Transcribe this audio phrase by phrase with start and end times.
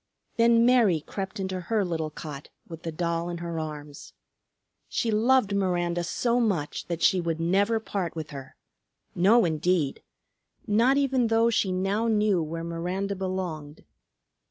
[0.37, 4.13] Then Mary crept into her little cot with the doll in her arms.
[4.89, 8.55] She loved Miranda so much that she would never part with her,
[9.13, 10.01] no indeed;
[10.65, 13.83] not even though she now knew where Miranda belonged.